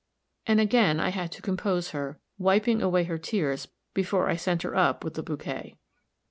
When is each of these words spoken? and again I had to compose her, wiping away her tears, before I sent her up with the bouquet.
and 0.47 0.59
again 0.59 0.99
I 0.99 1.09
had 1.09 1.31
to 1.33 1.43
compose 1.43 1.91
her, 1.91 2.19
wiping 2.39 2.81
away 2.81 3.03
her 3.03 3.19
tears, 3.19 3.67
before 3.93 4.29
I 4.29 4.35
sent 4.35 4.63
her 4.63 4.75
up 4.75 5.03
with 5.03 5.13
the 5.13 5.21
bouquet. 5.21 5.77